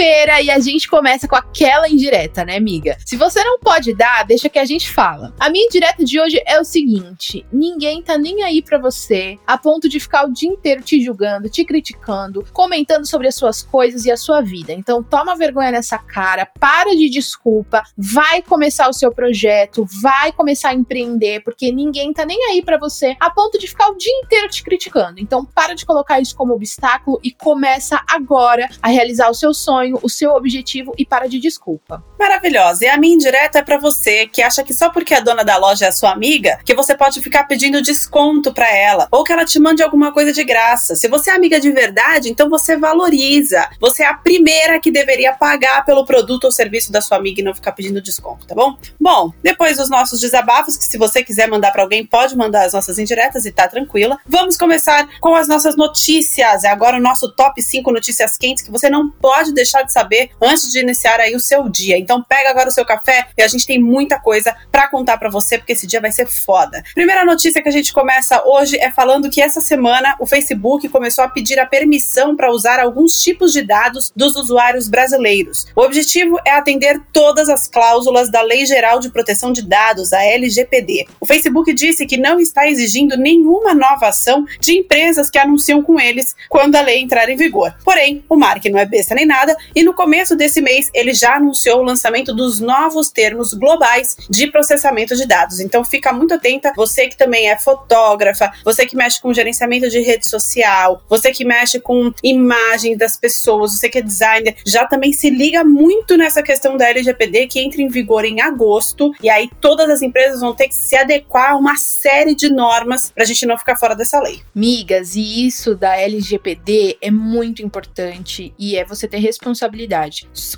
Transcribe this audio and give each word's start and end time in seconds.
Quinta-feira 0.00 0.40
e 0.40 0.50
a 0.50 0.58
gente 0.58 0.88
começa 0.88 1.28
com 1.28 1.36
aquela 1.36 1.88
indireta, 1.88 2.42
né, 2.42 2.56
amiga? 2.56 2.96
Se 3.04 3.16
você 3.16 3.44
não 3.44 3.58
pode 3.58 3.94
dar, 3.94 4.24
deixa 4.24 4.48
que 4.48 4.58
a 4.58 4.64
gente 4.64 4.90
fala. 4.90 5.34
A 5.38 5.50
minha 5.50 5.66
indireta 5.66 6.02
de 6.02 6.18
hoje 6.18 6.42
é 6.46 6.58
o 6.58 6.64
seguinte: 6.64 7.44
ninguém 7.52 8.02
tá 8.02 8.16
nem 8.16 8.42
aí 8.42 8.62
para 8.62 8.78
você 8.78 9.38
a 9.46 9.58
ponto 9.58 9.88
de 9.88 10.00
ficar 10.00 10.26
o 10.26 10.32
dia 10.32 10.48
inteiro 10.48 10.82
te 10.82 11.02
julgando, 11.04 11.50
te 11.50 11.64
criticando, 11.64 12.46
comentando 12.52 13.06
sobre 13.06 13.28
as 13.28 13.34
suas 13.34 13.62
coisas 13.62 14.06
e 14.06 14.10
a 14.10 14.16
sua 14.16 14.40
vida. 14.40 14.72
Então 14.72 15.02
toma 15.02 15.36
vergonha 15.36 15.70
nessa 15.70 15.98
cara, 15.98 16.46
para 16.58 16.96
de 16.96 17.10
desculpa, 17.10 17.82
vai 17.96 18.40
começar 18.40 18.88
o 18.88 18.94
seu 18.94 19.12
projeto, 19.12 19.86
vai 20.00 20.32
começar 20.32 20.70
a 20.70 20.74
empreender, 20.74 21.40
porque 21.40 21.70
ninguém 21.70 22.12
tá 22.12 22.24
nem 22.24 22.42
aí 22.46 22.62
para 22.62 22.78
você 22.78 23.14
a 23.20 23.28
ponto 23.28 23.58
de 23.58 23.66
ficar 23.66 23.90
o 23.90 23.98
dia 23.98 24.12
inteiro 24.24 24.48
te 24.48 24.62
criticando. 24.62 25.20
Então 25.20 25.44
para 25.44 25.74
de 25.74 25.84
colocar 25.84 26.20
isso 26.20 26.34
como 26.34 26.54
obstáculo 26.54 27.20
e 27.22 27.30
começa 27.30 28.02
agora 28.08 28.66
a 28.80 28.88
realizar 28.88 29.28
o 29.28 29.34
seu 29.34 29.52
sonho, 29.90 29.98
o 30.02 30.08
seu 30.08 30.30
objetivo 30.32 30.94
e 30.96 31.04
para 31.04 31.26
de 31.26 31.38
desculpa. 31.38 32.04
Maravilhosa. 32.18 32.84
E 32.84 32.88
a 32.88 32.96
minha 32.96 33.14
indireta 33.14 33.58
é 33.58 33.62
para 33.62 33.78
você 33.78 34.26
que 34.26 34.42
acha 34.42 34.62
que 34.62 34.72
só 34.72 34.90
porque 34.90 35.14
a 35.14 35.20
dona 35.20 35.42
da 35.42 35.56
loja 35.56 35.86
é 35.86 35.90
sua 35.90 36.12
amiga, 36.12 36.60
que 36.64 36.74
você 36.74 36.96
pode 36.96 37.20
ficar 37.20 37.44
pedindo 37.44 37.82
desconto 37.82 38.52
para 38.52 38.70
ela 38.70 39.08
ou 39.10 39.24
que 39.24 39.32
ela 39.32 39.44
te 39.44 39.58
mande 39.58 39.82
alguma 39.82 40.12
coisa 40.12 40.32
de 40.32 40.44
graça. 40.44 40.94
Se 40.94 41.08
você 41.08 41.30
é 41.30 41.34
amiga 41.34 41.58
de 41.58 41.70
verdade, 41.72 42.30
então 42.30 42.48
você 42.48 42.76
valoriza. 42.76 43.68
Você 43.80 44.02
é 44.02 44.06
a 44.06 44.14
primeira 44.14 44.78
que 44.78 44.90
deveria 44.90 45.32
pagar 45.32 45.84
pelo 45.84 46.04
produto 46.04 46.44
ou 46.44 46.52
serviço 46.52 46.92
da 46.92 47.00
sua 47.00 47.16
amiga 47.16 47.40
e 47.40 47.44
não 47.44 47.54
ficar 47.54 47.72
pedindo 47.72 48.00
desconto, 48.00 48.46
tá 48.46 48.54
bom? 48.54 48.76
Bom, 49.00 49.32
depois 49.42 49.78
dos 49.78 49.90
nossos 49.90 50.20
desabafos, 50.20 50.76
que 50.76 50.84
se 50.84 50.98
você 50.98 51.22
quiser 51.22 51.48
mandar 51.48 51.72
para 51.72 51.82
alguém, 51.82 52.04
pode 52.04 52.36
mandar 52.36 52.64
as 52.64 52.72
nossas 52.72 52.98
indiretas 52.98 53.44
e 53.44 53.52
tá 53.52 53.66
tranquila. 53.66 54.18
Vamos 54.26 54.56
começar 54.56 55.08
com 55.20 55.34
as 55.34 55.48
nossas 55.48 55.76
notícias. 55.76 56.64
É 56.64 56.68
agora 56.68 56.98
o 56.98 57.00
nosso 57.00 57.32
top 57.32 57.62
5 57.62 57.90
notícias 57.92 58.36
quentes 58.36 58.62
que 58.62 58.70
você 58.70 58.90
não 58.90 59.10
pode 59.10 59.52
deixar 59.52 59.79
de 59.84 59.92
saber 59.92 60.30
antes 60.40 60.70
de 60.70 60.80
iniciar 60.80 61.20
aí 61.20 61.34
o 61.34 61.40
seu 61.40 61.68
dia. 61.68 61.98
Então 61.98 62.22
pega 62.22 62.50
agora 62.50 62.68
o 62.68 62.72
seu 62.72 62.84
café 62.84 63.28
e 63.36 63.42
a 63.42 63.48
gente 63.48 63.66
tem 63.66 63.80
muita 63.80 64.18
coisa 64.18 64.54
para 64.70 64.88
contar 64.88 65.18
para 65.18 65.30
você 65.30 65.58
porque 65.58 65.72
esse 65.72 65.86
dia 65.86 66.00
vai 66.00 66.12
ser 66.12 66.26
foda. 66.26 66.82
Primeira 66.94 67.24
notícia 67.24 67.62
que 67.62 67.68
a 67.68 67.72
gente 67.72 67.92
começa 67.92 68.42
hoje 68.46 68.76
é 68.78 68.90
falando 68.90 69.30
que 69.30 69.40
essa 69.40 69.60
semana 69.60 70.16
o 70.18 70.26
Facebook 70.26 70.88
começou 70.88 71.24
a 71.24 71.28
pedir 71.28 71.58
a 71.58 71.66
permissão 71.66 72.36
para 72.36 72.50
usar 72.50 72.80
alguns 72.80 73.20
tipos 73.20 73.52
de 73.52 73.62
dados 73.62 74.12
dos 74.14 74.36
usuários 74.36 74.88
brasileiros. 74.88 75.66
O 75.74 75.82
objetivo 75.82 76.38
é 76.44 76.52
atender 76.52 77.00
todas 77.12 77.48
as 77.48 77.66
cláusulas 77.66 78.30
da 78.30 78.42
Lei 78.42 78.66
Geral 78.66 79.00
de 79.00 79.10
Proteção 79.10 79.52
de 79.52 79.62
Dados, 79.62 80.12
a 80.12 80.22
LGPD. 80.22 81.06
O 81.20 81.26
Facebook 81.26 81.72
disse 81.72 82.06
que 82.06 82.16
não 82.16 82.38
está 82.40 82.68
exigindo 82.68 83.16
nenhuma 83.16 83.74
nova 83.74 84.08
ação 84.08 84.44
de 84.60 84.78
empresas 84.78 85.30
que 85.30 85.38
anunciam 85.38 85.82
com 85.82 85.98
eles 85.98 86.34
quando 86.48 86.76
a 86.76 86.80
lei 86.80 87.00
entrar 87.00 87.28
em 87.28 87.36
vigor. 87.36 87.74
Porém, 87.84 88.24
o 88.28 88.36
Mark 88.36 88.64
não 88.66 88.78
é 88.78 88.86
besta 88.86 89.14
nem 89.14 89.26
nada, 89.26 89.56
e 89.74 89.82
no 89.82 89.94
começo 89.94 90.36
desse 90.36 90.60
mês 90.60 90.90
ele 90.94 91.12
já 91.12 91.36
anunciou 91.36 91.80
o 91.80 91.84
lançamento 91.84 92.34
dos 92.34 92.60
novos 92.60 93.10
termos 93.10 93.54
globais 93.54 94.16
de 94.28 94.50
processamento 94.50 95.16
de 95.16 95.26
dados. 95.26 95.60
Então 95.60 95.84
fica 95.84 96.12
muito 96.12 96.34
atenta, 96.34 96.72
você 96.76 97.08
que 97.08 97.16
também 97.16 97.48
é 97.48 97.58
fotógrafa, 97.58 98.52
você 98.64 98.86
que 98.86 98.96
mexe 98.96 99.20
com 99.20 99.32
gerenciamento 99.32 99.88
de 99.88 100.00
rede 100.00 100.26
social, 100.26 101.02
você 101.08 101.30
que 101.32 101.44
mexe 101.44 101.80
com 101.80 102.12
imagens 102.22 102.98
das 102.98 103.16
pessoas, 103.16 103.72
você 103.72 103.88
que 103.88 103.98
é 103.98 104.02
designer, 104.02 104.56
já 104.66 104.86
também 104.86 105.12
se 105.12 105.30
liga 105.30 105.64
muito 105.64 106.16
nessa 106.16 106.42
questão 106.42 106.76
da 106.76 106.88
LGPD 106.88 107.46
que 107.46 107.60
entra 107.60 107.82
em 107.82 107.88
vigor 107.88 108.24
em 108.24 108.40
agosto, 108.40 109.12
e 109.22 109.30
aí 109.30 109.48
todas 109.60 109.88
as 109.88 110.02
empresas 110.02 110.40
vão 110.40 110.54
ter 110.54 110.68
que 110.68 110.74
se 110.74 110.96
adequar 110.96 111.52
a 111.52 111.56
uma 111.56 111.76
série 111.76 112.34
de 112.34 112.50
normas 112.50 113.10
para 113.10 113.24
a 113.24 113.26
gente 113.26 113.46
não 113.46 113.58
ficar 113.58 113.76
fora 113.76 113.94
dessa 113.94 114.20
lei. 114.20 114.40
Migas, 114.54 115.14
e 115.14 115.46
isso 115.46 115.74
da 115.74 115.96
LGPD 115.96 116.98
é 117.00 117.10
muito 117.10 117.62
importante 117.62 118.52
e 118.58 118.76
é 118.76 118.84
você 118.84 119.06
ter 119.06 119.18
responsabilidade 119.18 119.59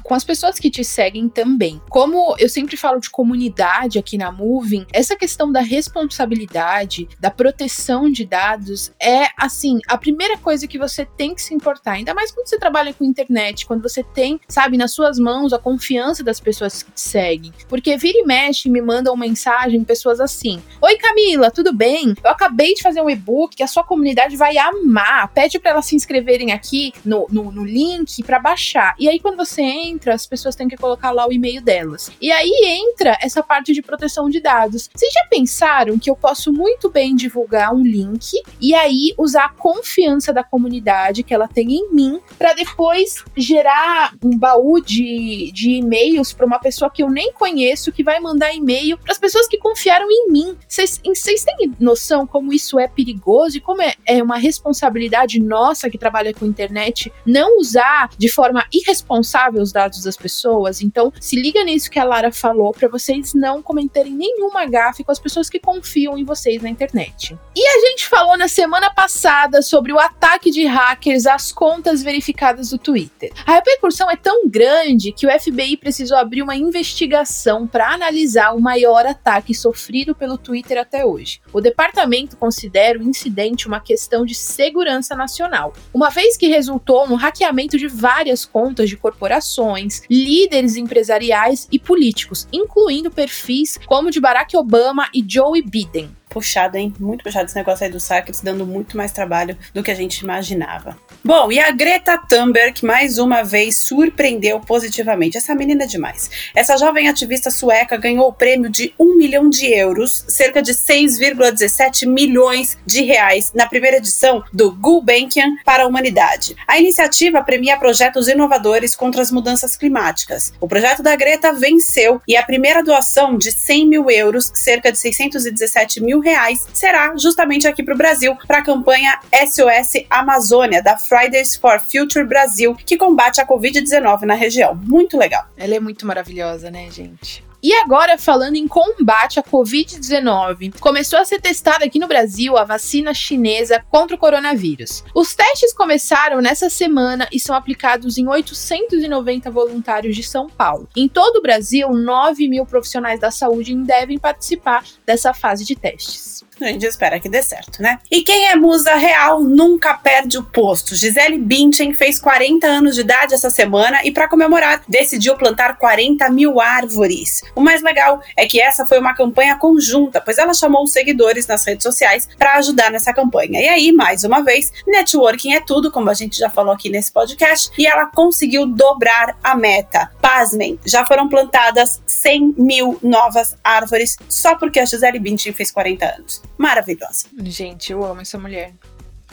com 0.02 0.14
as 0.14 0.24
pessoas 0.24 0.58
que 0.58 0.70
te 0.70 0.84
seguem 0.84 1.28
também. 1.28 1.80
Como 1.88 2.36
eu 2.38 2.48
sempre 2.48 2.76
falo 2.76 3.00
de 3.00 3.10
comunidade 3.10 3.98
aqui 3.98 4.16
na 4.18 4.30
Moving, 4.30 4.86
essa 4.92 5.16
questão 5.16 5.50
da 5.50 5.60
responsabilidade, 5.60 7.08
da 7.18 7.30
proteção 7.30 8.10
de 8.10 8.24
dados 8.24 8.92
é 9.00 9.28
assim, 9.36 9.78
a 9.88 9.96
primeira 9.96 10.36
coisa 10.38 10.66
que 10.66 10.78
você 10.78 11.04
tem 11.04 11.34
que 11.34 11.42
se 11.42 11.54
importar, 11.54 11.92
ainda 11.92 12.14
mais 12.14 12.30
quando 12.30 12.48
você 12.48 12.58
trabalha 12.58 12.92
com 12.92 13.04
internet, 13.04 13.66
quando 13.66 13.82
você 13.82 14.02
tem, 14.02 14.40
sabe, 14.48 14.76
nas 14.76 14.92
suas 14.92 15.19
mãos 15.19 15.52
a 15.52 15.58
confiança 15.58 16.22
das 16.22 16.40
pessoas 16.40 16.82
que 16.82 16.92
te 16.92 17.00
seguem. 17.00 17.52
Porque 17.69 17.96
vira 17.96 18.19
e 18.19 18.24
mexe 18.24 18.69
me 18.69 18.80
mandam 18.80 19.16
mensagem 19.16 19.84
pessoas 19.84 20.20
assim: 20.20 20.62
"Oi 20.80 20.96
Camila, 20.96 21.50
tudo 21.50 21.72
bem? 21.72 22.14
Eu 22.24 22.30
acabei 22.30 22.74
de 22.74 22.82
fazer 22.82 23.00
um 23.00 23.10
e-book 23.10 23.56
que 23.56 23.62
a 23.62 23.66
sua 23.66 23.84
comunidade 23.84 24.36
vai 24.36 24.56
amar. 24.58 25.28
Pede 25.32 25.58
para 25.58 25.72
elas 25.72 25.86
se 25.86 25.96
inscreverem 25.96 26.52
aqui 26.52 26.92
no, 27.04 27.26
no, 27.30 27.50
no 27.52 27.64
link 27.64 28.22
para 28.22 28.38
baixar. 28.38 28.81
E 28.98 29.09
aí, 29.09 29.19
quando 29.19 29.37
você 29.37 29.62
entra, 29.62 30.15
as 30.15 30.26
pessoas 30.26 30.54
têm 30.54 30.69
que 30.69 30.76
colocar 30.76 31.10
lá 31.10 31.26
o 31.26 31.32
e-mail 31.32 31.62
delas. 31.62 32.10
E 32.20 32.31
aí 32.31 32.50
entra 32.65 33.16
essa 33.20 33.43
parte 33.43 33.72
de 33.72 33.82
proteção 33.82 34.28
de 34.28 34.41
dados. 34.41 34.88
Vocês 34.94 35.12
já 35.12 35.25
pensaram 35.31 35.98
que 35.98 36.10
eu 36.10 36.16
posso 36.16 36.53
muito 36.53 36.91
bem 36.91 37.15
divulgar 37.15 37.75
um 37.75 37.82
link 37.82 38.31
e 38.60 38.75
aí 38.75 39.15
usar 39.19 39.44
a 39.44 39.48
confiança 39.48 40.32
da 40.32 40.44
comunidade 40.44 41.22
que 41.22 41.34
ela 41.34 41.48
tem 41.48 41.72
em 41.72 41.93
mim 41.93 42.20
para 42.38 42.53
depois 42.53 43.25
gerar 43.37 44.15
um 44.22 44.37
baú 44.37 44.81
de, 44.81 45.50
de 45.53 45.70
e-mails 45.70 46.32
para 46.32 46.47
uma 46.47 46.59
pessoa 46.59 46.91
que 46.91 47.03
eu 47.03 47.10
nem 47.10 47.32
conheço 47.32 47.93
que 47.93 48.03
vai 48.03 48.20
mandar 48.20 48.54
e-mail 48.54 48.99
para 48.99 49.12
as 49.12 49.19
pessoas 49.19 49.47
que 49.47 49.59
confiaram 49.59 50.06
em 50.10 50.31
mim? 50.31 50.56
Vocês 50.69 51.00
têm 51.44 51.72
noção 51.78 52.26
como 52.26 52.53
isso 52.53 52.78
é 52.78 52.88
perigoso 52.88 53.56
e 53.56 53.60
como 53.60 53.82
é, 53.82 53.94
é 54.06 54.22
uma 54.22 54.38
responsabilidade 54.38 55.41
nossa 55.41 55.91
que 55.91 55.99
trabalha 55.99 56.32
com 56.34 56.47
internet 56.47 57.12
não 57.26 57.59
usar 57.59 58.10
de 58.16 58.28
forma 58.28 58.64
irresponsável 58.72 59.62
os 59.62 59.72
dados 59.72 60.03
das 60.03 60.16
pessoas. 60.16 60.81
Então, 60.81 61.12
se 61.21 61.37
liga 61.37 61.62
nisso 61.65 61.91
que 61.91 61.99
a 61.99 62.05
Lara 62.05 62.33
falou 62.33 62.72
para 62.72 62.88
vocês 62.88 63.34
não 63.34 63.62
cometerem 63.62 64.12
nenhuma 64.12 64.65
gafe 64.65 65.05
com 65.05 65.12
as 65.12 65.19
pessoas 65.19 65.50
que 65.50 65.60
confiam 65.60 66.16
em 66.16 66.25
vocês 66.25 66.62
na 66.62 66.71
internet. 66.71 67.37
E 67.55 67.66
a 67.66 67.81
gente 67.88 68.06
falou 68.06 68.37
na 68.37 68.49
semana 68.49 68.93
passada 68.93 69.61
sobre 69.61 69.93
o 69.93 69.99
ataque 69.99 70.50
de 70.50 70.65
hackers 70.65 71.27
às 71.27 71.53
contas 71.53 72.03
verificadas 72.03 72.71
do 72.71 72.78
Twitter. 72.78 73.32
A 73.47 73.53
repercussão 73.53 74.11
é 74.11 74.16
tão 74.16 74.49
grande 74.49 75.12
que 75.12 75.27
o 75.27 75.41
FBI 75.41 75.77
precisou 75.77 76.16
abrir 76.16 76.43
uma 76.43 76.56
investigação 76.56 77.66
para 77.66 77.93
analisar 77.93 78.55
o 78.55 78.61
maior 78.61 79.06
ataque 79.06 79.55
sofrido 79.55 80.15
pelo 80.15 80.38
Twitter 80.38 80.78
até 80.78 81.05
hoje. 81.05 81.41
O 81.53 81.61
departamento 81.61 82.37
considera 82.37 82.99
o 82.99 83.03
incidente 83.03 83.66
uma 83.66 83.81
questão 83.81 84.25
de 84.25 84.34
segurança 84.34 85.15
nacional, 85.15 85.72
uma 85.93 86.11
vez 86.11 86.37
que 86.37 86.49
resultou 86.49 87.06
no 87.08 87.14
hackeamento 87.14 87.76
de 87.76 87.87
várias 87.87 88.44
contas 88.44 88.62
de 88.70 88.97
corporações, 88.97 90.03
líderes 90.11 90.76
empresariais 90.76 91.67
e 91.73 91.79
políticos, 91.79 92.47
incluindo 92.53 93.11
perfis 93.11 93.79
como 93.87 94.11
de 94.11 94.20
Barack 94.20 94.56
Obama 94.56 95.09
e 95.14 95.25
Joe 95.26 95.62
Biden. 95.62 96.11
Puxado, 96.32 96.79
hein? 96.79 96.94
Muito 96.99 97.23
puxado 97.23 97.44
esse 97.44 97.55
negócio 97.55 97.84
aí 97.84 97.93
do 97.93 98.00
Sacres, 98.00 98.40
dando 98.40 98.67
muito 98.67 98.96
mais 98.96 99.12
trabalho 99.12 99.55
do 99.75 99.82
que 99.82 99.90
a 99.90 99.94
gente 99.94 100.20
imaginava. 100.20 100.96
Bom, 101.23 101.52
e 101.52 101.61
a 101.61 101.70
Greta 101.70 102.17
Thunberg, 102.17 102.82
mais 102.84 103.19
uma 103.19 103.43
vez, 103.43 103.76
surpreendeu 103.76 104.58
positivamente. 104.58 105.37
Essa 105.37 105.55
menina 105.55 105.84
é 105.84 105.87
demais. 105.87 106.31
Essa 106.55 106.79
jovem 106.79 107.06
ativista 107.06 107.50
sueca 107.50 107.99
ganhou 107.99 108.29
o 108.29 108.32
prêmio 108.32 108.70
de 108.70 108.94
1 108.99 109.17
milhão 109.19 109.50
de 109.50 109.67
euros, 109.67 110.25
cerca 110.26 110.62
de 110.62 110.73
6,17 110.73 112.06
milhões 112.06 112.79
de 112.87 113.02
reais, 113.02 113.52
na 113.55 113.67
primeira 113.67 113.99
edição 113.99 114.43
do 114.52 114.73
Gulbenkian 114.73 115.56
para 115.67 115.84
a 115.84 115.87
Humanidade. 115.87 116.56
A 116.67 116.79
iniciativa 116.79 117.43
premia 117.43 117.76
projetos 117.76 118.26
inovadores 118.26 118.96
contra 118.96 119.20
as 119.20 119.31
mudanças 119.31 119.76
climáticas. 119.76 120.52
O 120.58 120.67
projeto 120.67 121.02
da 121.02 121.14
Greta 121.14 121.52
venceu 121.52 122.23
e 122.26 122.37
a 122.37 122.43
primeira 122.43 122.82
doação 122.82 123.37
de 123.37 123.52
100 123.52 123.87
mil 123.87 124.11
euros, 124.11 124.50
cerca 124.55 124.90
de 124.90 124.99
617 124.99 126.00
mil 126.00 126.21
reais 126.22 126.66
será 126.72 127.16
justamente 127.16 127.66
aqui 127.66 127.82
para 127.82 127.94
o 127.94 127.98
Brasil, 127.98 128.36
para 128.46 128.58
a 128.58 128.62
campanha 128.62 129.19
SOS 129.46 130.04
Amazônia, 130.08 130.82
da 130.82 130.96
Fridays 130.96 131.54
for 131.54 131.80
Future 131.80 132.24
Brasil, 132.24 132.74
que 132.74 132.96
combate 132.96 133.40
a 133.40 133.46
Covid-19 133.46 134.22
na 134.22 134.34
região. 134.34 134.74
Muito 134.74 135.19
legal. 135.19 135.44
Ela 135.56 135.74
é 135.74 135.80
muito 135.80 136.06
maravilhosa, 136.06 136.70
né, 136.70 136.90
gente? 136.90 137.44
E 137.62 137.73
agora, 137.75 138.19
falando 138.19 138.56
em 138.56 138.67
combate 138.67 139.38
à 139.38 139.43
Covid-19, 139.43 140.81
começou 140.81 141.20
a 141.20 141.25
ser 141.25 141.41
testada 141.41 141.85
aqui 141.85 141.97
no 141.97 142.09
Brasil 142.09 142.59
a 142.59 142.64
vacina 142.64 143.14
chinesa 143.14 143.85
contra 143.88 144.17
o 144.17 144.19
coronavírus. 144.19 145.05
Os 145.14 145.32
testes 145.32 145.73
começaram 145.73 146.41
nessa 146.41 146.69
semana 146.69 147.29
e 147.31 147.38
são 147.38 147.55
aplicados 147.55 148.19
em 148.19 148.26
890 148.26 149.49
voluntários 149.49 150.17
de 150.17 150.25
São 150.25 150.49
Paulo. 150.49 150.88
Em 150.97 151.09
todo 151.09 151.37
o 151.37 151.43
Brasil, 151.43 151.91
9 151.91 152.49
mil 152.49 152.67
profissionais 152.67 153.20
da 153.20 153.31
saúde 153.31 153.76
devem 153.76 154.19
participar 154.19 154.82
dessa 155.06 155.32
fase 155.32 155.65
de 155.65 155.76
testes. 155.76 156.43
A 156.61 156.67
gente 156.67 156.87
espera 156.87 157.19
que 157.19 157.29
dê 157.29 157.43
certo, 157.43 157.82
né? 157.82 157.99
E 158.11 158.23
quem 158.23 158.47
é 158.47 158.55
musa 158.55 158.94
real 158.94 159.43
nunca 159.43 159.94
perde 159.94 160.38
o 160.38 160.44
posto. 160.44 160.94
Gisele 160.94 161.38
Bündchen 161.38 161.93
fez 161.94 162.20
40 162.20 162.67
anos 162.67 162.94
de 162.94 163.00
idade 163.00 163.35
essa 163.35 163.50
semana 163.50 164.00
e, 164.05 164.12
para 164.12 164.29
comemorar, 164.29 164.82
decidiu 164.88 165.37
plantar 165.37 165.76
40 165.79 166.31
mil 166.31 166.61
árvores. 166.61 167.43
O 167.54 167.60
mais 167.60 167.82
legal 167.82 168.20
é 168.37 168.46
que 168.46 168.60
essa 168.60 168.87
foi 168.87 168.99
uma 168.99 169.14
campanha 169.14 169.56
conjunta, 169.56 170.20
pois 170.20 170.38
ela 170.38 170.54
chamou 170.54 170.84
os 170.84 170.93
seguidores 170.93 171.46
nas 171.46 171.64
redes 171.64 171.82
sociais 171.82 172.28
para 172.38 172.54
ajudar 172.56 172.90
nessa 172.90 173.12
campanha. 173.12 173.60
E 173.60 173.69
aí, 173.69 173.93
mais 173.93 174.25
uma 174.25 174.43
vez, 174.43 174.72
networking 174.87 175.54
é 175.54 175.60
tudo, 175.60 175.90
como 175.90 176.10
a 176.10 176.14
gente 176.14 176.38
já 176.38 176.49
falou 176.49 176.72
aqui 176.72 176.88
nesse 176.88 177.12
podcast, 177.12 177.70
e 177.78 177.87
ela 177.87 178.06
conseguiu 178.06 178.66
dobrar 178.66 179.37
a 179.43 179.54
meta. 179.54 180.10
Pasmem, 180.20 180.78
já 180.84 181.04
foram 181.04 181.28
plantadas 181.28 182.00
100 182.06 182.54
mil 182.56 182.99
novas 183.02 183.56
árvores 183.62 184.16
só 184.28 184.55
porque 184.55 184.81
a 184.81 184.84
Gisele 184.84 185.19
Bündchen 185.19 185.52
fez 185.52 185.70
40 185.70 186.06
anos 186.06 186.43
maravilhosa. 186.56 187.26
Gente, 187.43 187.93
eu 187.93 188.05
amo 188.05 188.20
essa 188.20 188.38
mulher. 188.38 188.72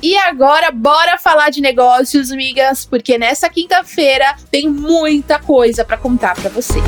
E 0.02 0.18
agora, 0.18 0.72
bora 0.72 1.18
falar 1.18 1.50
de 1.50 1.60
negócios, 1.60 2.32
migas, 2.32 2.86
porque 2.86 3.18
nessa 3.18 3.50
quinta-feira 3.50 4.36
tem 4.50 4.70
muita 4.70 5.40
coisa 5.40 5.84
para 5.84 5.98
contar 5.98 6.36
para 6.36 6.50
vocês. 6.50 6.84